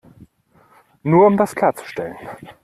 [1.03, 2.15] Nur um das klarzustellen.